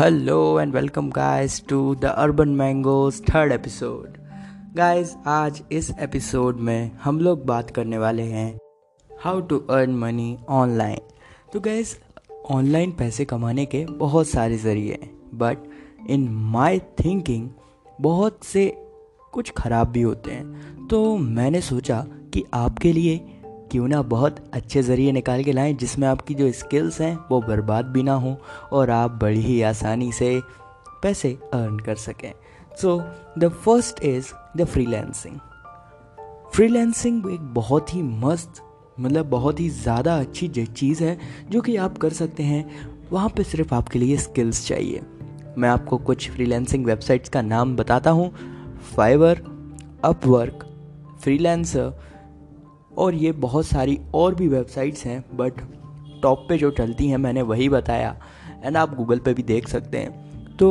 Hello 0.00 0.60
and 0.60 0.74
welcome 0.74 1.10
guys 1.10 1.66
to 1.68 1.94
the 1.94 2.04
Urban 2.04 2.48
Mangoes 2.48 3.22
third 3.22 3.52
episode 3.52 4.14
guys 4.76 5.16
आज 5.26 5.62
इस 5.72 5.92
episode 6.00 6.56
में 6.56 6.90
हम 7.04 7.20
लोग 7.20 7.46
बात 7.46 7.70
करने 7.70 7.98
वाले 7.98 8.22
हैं 8.22 8.58
how 9.20 9.40
to 9.40 9.58
earn 9.58 9.90
money 9.90 10.38
online 10.48 10.98
तो 11.52 11.60
गाइस 11.60 12.00
ऑनलाइन 12.50 12.92
पैसे 12.92 13.24
कमाने 13.24 13.66
के 13.66 13.86
बहुत 13.86 14.28
सारे 14.28 14.56
ज़रिए 14.56 14.92
हैं 14.92 15.30
बट 15.34 15.58
इन 16.10 16.28
माय 16.28 16.78
थिंकिंग 16.78 17.50
बहुत 18.00 18.44
से 18.44 18.86
कुछ 19.32 19.50
ख़राब 19.50 19.88
भी 19.88 20.02
होते 20.02 20.30
हैं। 20.30 20.86
तो 20.86 21.16
मैंने 21.16 21.60
सोचा 21.60 22.06
कि 22.34 22.44
आपके 22.54 22.92
लिए 22.92 23.33
क्यों 23.74 23.86
ना 23.88 24.00
बहुत 24.02 24.36
अच्छे 24.54 24.82
ज़रिए 24.82 25.12
निकाल 25.12 25.42
के 25.44 25.52
लाएँ, 25.52 25.72
जिसमें 25.74 26.06
आपकी 26.08 26.34
जो 26.34 26.50
स्किल्स 26.52 27.00
हैं, 27.00 27.16
वो 27.30 27.40
बर्बाद 27.40 27.84
भी 27.84 28.02
ना 28.02 28.14
हो 28.14 28.36
और 28.72 28.90
आप 28.90 29.10
बड़ी 29.10 29.40
ही 29.40 29.60
आसानी 29.62 30.10
से 30.12 30.40
पैसे 31.02 31.32
अर्न 31.54 31.78
कर 31.78 31.94
सकें। 31.94 32.32
So 32.80 32.96
the 33.38 33.48
first 33.64 34.04
is 34.04 34.26
the 34.56 34.64
freelancing 34.64 35.38
freelancing 36.52 37.26
एक 37.30 37.52
बहुत 37.54 37.94
ही 37.94 38.02
मस्त 38.02 38.62
मतलब 39.00 39.30
बहुत 39.30 39.60
ही 39.60 39.68
ज़्यादा 39.70 40.16
अच्छी 40.16 40.48
चीज़ 40.48 41.04
है, 41.04 41.18
जो 41.50 41.60
कि 41.60 41.76
आप 41.76 41.98
कर 41.98 42.12
सकते 42.12 42.42
हैं। 42.42 42.64
वहाँ 43.12 43.28
पे 43.28 43.44
सिर्फ़ 43.44 43.74
आपके 43.74 43.98
लिए 43.98 44.16
स्किल्स 44.16 44.66
चाहिए। 44.66 45.02
मैं 45.58 45.68
आपको 45.68 45.98
कुछ 45.98 46.30
फ्रीलैंसिंग 46.30 46.86
वेबसाइट्स 46.86 47.28
का 47.28 47.42
नाम 47.42 47.76
बताता 47.76 48.10
हूँ। 48.10 48.32
फाइवर 48.96 49.44
अपवर्क 50.04 50.66
फ्रीलैंसर 51.20 52.13
और 52.98 53.14
ये 53.14 53.32
बहुत 53.38 53.66
सारी 53.66 53.98
और 54.14 54.34
भी 54.34 54.48
वेबसाइट्स 54.48 55.04
हैं 55.06 55.24
बट 55.36 55.60
टॉप 56.22 56.44
पे 56.48 56.58
जो 56.58 56.70
चलती 56.70 57.08
हैं, 57.08 57.18
मैंने 57.18 57.42
वही 57.42 57.68
बताया। 57.68 58.16
एंड 58.64 58.76
आप 58.76 58.94
गूगल 58.96 59.18
पे 59.18 59.34
भी 59.34 59.42
देख 59.44 59.68
सकते 59.68 59.98
हैं। 59.98 60.56
तो 60.56 60.68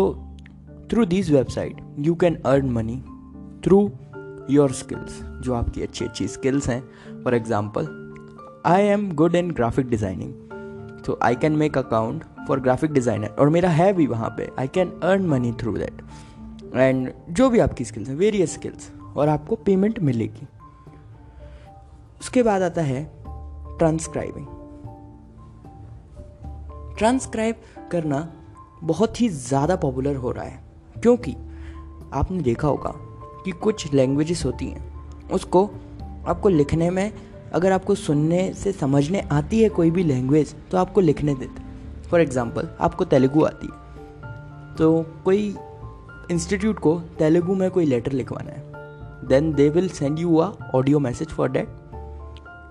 through 0.92 1.06
this 1.06 1.30
website 1.32 1.82
you 2.00 2.16
can 2.16 2.36
earn 2.46 2.70
money 2.72 2.98
through 3.64 3.80
your 4.50 4.72
skills 4.74 5.22
जो 5.44 5.54
आपकी 5.54 5.82
अच्छी 5.82 6.06
अच्छी 6.06 6.28
स्किल्स 6.28 6.70
हैं। 6.70 6.82
For 7.24 7.36
example 7.36 7.88
I 8.66 8.82
am 8.84 9.12
good 9.14 9.36
in 9.36 9.52
graphic 9.52 9.90
designing 9.90 11.02
तो 11.06 11.18
I 11.24 11.36
can 11.36 11.56
make 11.56 11.78
account 11.78 12.24
for 12.48 12.60
graphic 12.60 12.92
designer 12.94 13.28
और 13.30 13.50
मेरा 13.50 13.70
है 13.70 13.92
भी 13.94 14.08
वहाँ 14.08 14.30
पे। 14.38 14.50
I 14.60 14.68
can 14.68 14.92
earn 15.04 15.26
money 15.28 15.52
through 15.62 15.78
that 15.78 16.02
and 16.76 17.12
जो 17.30 17.50
भी 17.50 17.60
आपकी 17.60 17.86
स्किल्स 17.86 18.10
हैं 18.10 18.16
वेरियस 18.16 18.54
स्किल्स 18.54 18.92
और 19.16 19.30
आपको 19.30 19.56
पेमेंट 19.66 20.00
मिलेगी। 20.02 20.48
उसके 22.24 22.42
बाद 22.44 22.62
आता 22.62 22.82
है 22.82 23.04
ट्रांसक्राइबिंग 23.78 24.46
ट्रांसक्राइब 26.98 27.56
करना 27.92 28.28
बहुत 28.84 29.20
ही 29.22 29.28
ज़्यादा 29.30 29.76
पॉपुलर 29.76 30.16
हो 30.16 30.32
रहा 30.32 30.46
है, 30.46 30.64
क्योंकि 31.02 31.36
आपने 32.14 32.42
देखा 32.42 32.68
होगा 32.68 32.94
कि 33.46 33.52
कुछ 33.54 33.94
लैंग्वेजेस 33.94 34.46
होती 34.46 34.68
हैं, 34.68 35.30
उसको 35.30 35.66
आपको 36.28 36.50
लिखने 36.50 36.90
में, 36.90 37.12
अगर 37.54 37.72
आपको 37.72 37.96
सुनने 37.96 38.54
से 38.54 38.72
समझने 38.72 39.22
आती 39.32 39.62
है 39.64 39.70
कोई 39.70 39.92
भी 39.92 40.04
लैंग्वेज 40.04 40.56
तो 40.72 40.78
आपको 40.78 41.02
लिखने 41.02 41.36
देते 41.36 42.08
फॉर 42.10 42.22
एग्ज़ाम्पल 42.22 42.70
आपको 42.80 43.06
तेलुगु 43.06 43.46
आती 43.46 43.68
है 43.68 44.76
तो 44.76 45.06
कोई 45.26 45.56
इंस्टीट्यूट 46.32 46.80
को 46.80 47.00
तेलुगु 47.20 47.56
में 47.56 47.70
कोई 47.72 47.86
लेटर 47.86 48.12
लिखवाना 48.12 48.52
है। 48.52 49.28
Then 49.28 49.54
they 49.54 49.70
will 49.70 49.90
send 49.92 50.20
you 50.20 50.36
a 50.38 50.52
audio 50.76 51.00
message 51.02 51.28
for 51.30 51.50
that 51.52 51.82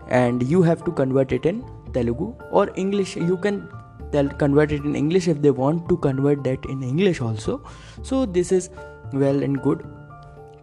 and 0.09 0.43
you 0.43 0.63
have 0.63 0.85
to 0.85 0.93
convert 0.93 1.33
it 1.33 1.47
in 1.47 1.65
Telugu 1.93 2.33
or 2.51 2.71
English. 2.77 3.17
You 3.17 3.37
can 3.37 3.69
tell, 4.13 4.29
convert 4.29 4.73
it 4.73 4.85
in 4.85 4.97
English 4.97 5.29
if 5.29 5.41
they 5.43 5.51
want 5.51 5.89
to 5.89 5.97
convert 5.97 6.45
that 6.45 6.65
in 6.67 6.83
English 6.83 7.21
also. 7.21 7.61
So 8.03 8.27
this 8.27 8.53
is 8.53 8.71
well 9.13 9.43
and 9.43 9.61
good 9.63 9.85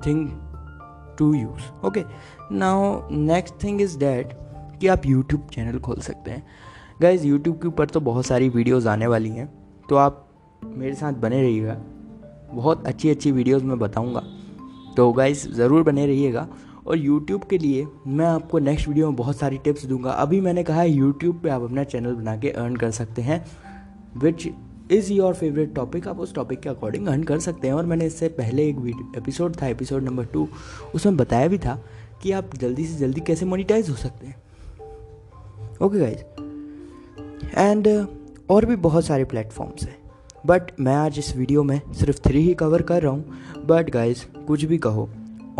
thing 0.02 0.40
to 1.18 1.34
use. 1.34 1.64
Okay, 1.84 2.06
now 2.50 3.06
next 3.10 3.56
thing 3.60 3.80
is 3.80 3.98
that 3.98 4.36
कि 4.82 4.88
आप 4.88 5.02
YouTube 5.02 5.50
channel 5.54 5.80
खोल 5.86 6.00
सकते 6.02 6.32
हैं 6.32 6.44
guys 7.02 7.26
YouTube 7.28 7.62
के 7.62 7.68
ऊपर 7.68 7.90
तो 7.90 8.00
बहुत 8.00 8.26
सारी 8.26 8.50
वीडियोस 8.50 8.86
आने 8.88 9.08
वाली 9.08 9.30
हैं 9.30 9.48
तो 9.90 9.96
आप 9.96 10.26
मेरे 10.64 10.94
साथ 10.96 11.14
बने 11.14 11.42
रहिएगा 11.42 11.76
बहुत 12.54 12.88
अच्छी 12.88 13.10
अच्छी 13.10 13.32
वीडियोस 13.32 13.64
मैं 13.64 13.78
बताऊँगा 13.80 14.24
तो 14.98 15.12
गाइज़ 15.14 15.48
ज़रूर 15.54 15.84
बने 15.84 16.06
रहिएगा 16.08 16.48
और 16.88 16.98
यूट्यूब 16.98 17.44
के 17.44 17.58
लिए 17.58 17.86
मैं 18.08 18.26
आपको 18.26 18.60
नेक्स्ट 18.60 18.88
वीडियो 18.88 19.08
में 19.08 19.16
बहुत 19.16 19.38
सारी 19.38 19.58
टिप्स 19.58 19.86
दूँगा। 19.86 20.12
अभी 20.12 20.42
मैंने 20.42 20.64
कहा 20.64 20.82
है 20.82 20.90
यूट्यूब 20.90 21.40
पे 21.44 21.50
आप 21.50 21.62
अपना 21.62 21.84
चैनल 21.84 22.14
बना 22.14 22.36
के 22.38 22.50
अर्न 22.52 22.76
कर 22.76 22.92
सकते 22.92 23.22
हैं 23.22 23.46
which 24.18 24.48
is 24.92 25.12
your 25.14 25.34
favourite 25.34 25.74
topic 25.76 26.08
आप 26.08 26.20
उस 26.20 26.34
टॉपिक 26.36 26.60
के 26.60 26.70
अकॉर्डिंग 26.70 27.08
अर्न 27.08 27.24
कर 27.24 27.40
सकते 27.40 27.68
हैं। 27.68 27.74
और 27.74 27.86
मैंने 27.86 28.06
इससे 28.06 28.28
पहले 28.30 28.68
एक 28.70 28.78
एपिसोड 29.18 29.56
था 29.62 29.68
एपिसोड 29.68 30.04
नंबर 30.04 30.26
टू 30.26 30.48
उसमें 30.96 31.18
बताया 31.18 31.48
भी 31.48 31.58
था 31.58 31.82
कि 32.24 32.32
आप 32.32 32.56
जल्दी 32.56 32.86
से 32.86 32.98
जल्दी 32.98 33.22
कैसे 33.22 33.46
मोनिटाइज 33.46 33.90
हो 33.90 33.96
सकते 33.96 34.28
हैं। 34.28 34.36
ओके 35.82 36.00
गाइज़ 36.00 36.24
एंड 37.58 37.88
और 38.50 38.66
भी 38.66 38.76
बहुत 38.78 39.06
सारे 39.06 39.26
प्लेटफॉर्म्स 39.26 39.84
हैं। 39.84 39.98
बट 40.46 40.72
मैं 40.80 40.96
आज 40.96 41.20
इस 41.20 41.36
वीडियो 41.36 41.64
में 41.64 41.82
सिर्फ़ 41.94 42.20
थ्री 42.20 42.42
ही 42.42 42.54
कवर 42.54 42.82
कर 42.82 43.02
रहा 43.02 43.12
हूँ। 43.12 43.66
बट 43.66 43.90
गाइज़ 43.90 44.26
कुछ 44.48 44.64
भी 44.66 44.78
कहो 44.78 45.10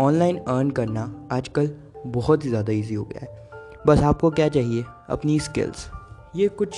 ऑनलाइन 0.00 0.36
अर्न 0.36 0.70
करना 0.70 1.28
आजकल 1.32 1.70
बहुत 2.06 2.44
ही 2.44 2.48
ज़्यादा 2.48 2.72
इजी 2.72 2.94
हो 2.94 3.04
गया 3.04 3.20
है। 3.20 3.50
बस 3.86 4.00
आपको 4.00 4.30
क्या 4.30 4.48
चाहिए? 4.48 4.84
अपनी 5.08 5.40
स्किल्स 5.40 5.90
ये 6.36 6.48
कुछ 6.48 6.74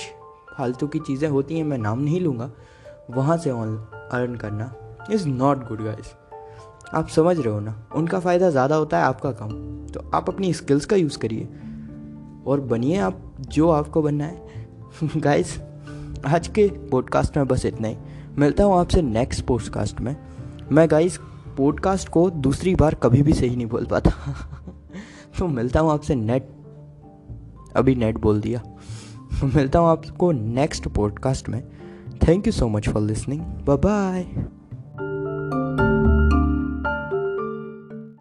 फालतू 0.57 0.87
की 0.87 0.99
चीज़ें 0.99 1.29
होती 1.29 1.57
हैं, 1.57 1.63
मैं 1.63 1.77
नाम 1.77 1.99
नहीं 1.99 2.21
लूँगा। 2.21 2.51
वहाँ 3.11 3.37
से 3.37 3.51
ऑन, 3.51 3.77
अर्न 4.11 4.35
करना 4.35 4.75
इज़ 5.11 5.27
नॉट 5.27 5.67
गुड 5.67 5.83
गाइस 5.83 6.15
आप 6.93 7.07
समझ 7.07 7.39
रहे 7.39 7.53
हो 7.53 7.59
ना? 7.59 7.89
उनका 7.95 8.19
फ़ायदा 8.19 8.49
ज़्यादा 8.49 8.75
होता 8.75 8.97
है 8.97 9.03
आपका 9.03 9.31
कम। 9.31 9.49
तो 9.93 10.11
आप 10.13 10.29
अपनी 10.29 10.53
स्किल्स 10.53 10.85
का 10.85 10.95
यूज़ 10.95 11.17
करिए। 11.17 11.49
और 12.47 12.61
बनिए 12.61 12.97
आप, 12.97 13.35
जो 13.39 13.69
आपको 13.69 14.01
बनना 14.01 14.25
है। 14.25 14.67
गाइस 15.17 15.61
आज 16.27 16.47
के 16.47 16.67
पॉडकास्ट 16.67 17.37
में 17.37 17.47
बस 17.47 17.65
इतना 17.65 17.87
ही। 17.87 17.97
मिलता 18.37 18.63
हूँ 18.63 18.79
आपसे 18.79 19.01
नेक्स्ट 19.01 19.45
पॉडकास्ट 19.45 20.01
में। 20.01 20.15
मैं 20.71 20.91
गाइस 20.91 21.19
पॉडकास्ट 21.57 22.09
को 22.09 22.29
दूसरी 22.29 22.75
बार 22.75 22.95
कभी 22.95 23.21
भी 23.21 23.33
सही 23.33 23.55
नहीं 23.55 23.67
बोल 23.67 23.85
पाता। 23.85 24.11
तो 25.39 25.47
मिलता 25.47 25.79
हूँ 25.79 25.91
आपसे 25.91 26.15
नेट। 26.15 26.49
अभी 27.75 27.95
नेट 27.95 28.17
बोल 28.17 28.41
दिया। 28.41 28.63
मिलता 29.43 29.79
हूँ 29.79 29.87
आपको 29.87 30.31
नेक्स्ट 30.31 30.87
पॉडकास्ट 30.87 31.49
में। 31.49 31.63
Thank 32.27 32.47
you 32.47 32.53
so 32.53 32.67
much 32.67 32.89
for 32.89 33.01
listening 33.01 33.41
bye 33.41 33.77
bye 33.77 34.45